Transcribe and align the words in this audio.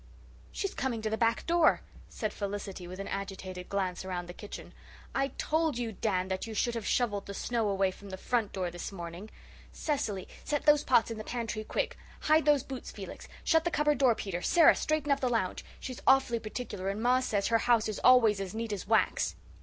"She's 0.51 0.73
coming 0.73 1.03
to 1.03 1.11
the 1.11 1.15
back 1.17 1.45
door," 1.45 1.81
said 2.09 2.33
Felicity, 2.33 2.87
with 2.87 2.97
an 2.99 3.07
agitated 3.07 3.69
glance 3.69 4.03
around 4.03 4.25
the 4.25 4.33
kitchen. 4.33 4.73
"I 5.13 5.27
told 5.37 5.77
you, 5.77 5.91
Dan, 5.91 6.27
that 6.27 6.47
you 6.47 6.55
should 6.55 6.73
have 6.73 6.87
shovelled 6.87 7.27
the 7.27 7.35
snow 7.35 7.69
away 7.69 7.91
from 7.91 8.09
the 8.09 8.17
front 8.17 8.51
door 8.51 8.71
this 8.71 8.91
morning. 8.91 9.29
Cecily, 9.71 10.27
set 10.43 10.65
those 10.65 10.83
pots 10.83 11.11
in 11.11 11.19
the 11.19 11.23
pantry 11.23 11.63
quick 11.63 11.97
hide 12.21 12.45
those 12.45 12.63
boots, 12.63 12.89
Felix 12.89 13.27
shut 13.43 13.63
the 13.63 13.69
cupboard 13.69 13.99
door, 13.99 14.15
Peter 14.15 14.41
Sara, 14.41 14.75
straighten 14.75 15.11
up 15.11 15.19
the 15.19 15.29
lounge. 15.29 15.63
She's 15.79 16.01
awfully 16.07 16.39
particular 16.39 16.89
and 16.89 16.99
ma 17.03 17.19
says 17.19 17.49
her 17.49 17.59
house 17.59 17.87
is 17.87 18.01
always 18.03 18.41
as 18.41 18.55
neat 18.55 18.73
as 18.73 18.87
wax." 18.87 19.35